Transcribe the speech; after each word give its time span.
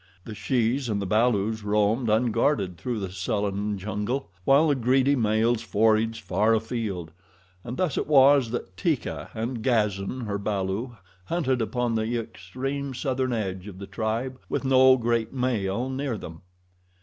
The 0.25 0.33
shes 0.33 0.89
and 0.89 0.99
the 0.99 1.05
balus 1.05 1.61
roamed 1.61 2.09
unguarded 2.09 2.75
through 2.75 2.97
the 2.97 3.11
sullen 3.11 3.77
jungle, 3.77 4.31
while 4.45 4.67
the 4.69 4.73
greedy 4.73 5.15
males 5.15 5.61
foraged 5.61 6.23
far 6.23 6.55
afield, 6.55 7.11
and 7.63 7.77
thus 7.77 7.99
it 7.99 8.07
was 8.07 8.49
that 8.49 8.75
Teeka 8.75 9.29
and 9.35 9.61
Gazan, 9.61 10.21
her 10.21 10.39
balu, 10.39 10.95
hunted 11.25 11.61
upon 11.61 11.93
the 11.93 12.17
extreme 12.19 12.95
southern 12.95 13.31
edge 13.31 13.67
of 13.67 13.77
the 13.77 13.85
tribe 13.85 14.39
with 14.49 14.65
no 14.65 14.97
great 14.97 15.33
male 15.33 15.87
near 15.87 16.17
them. 16.17 16.41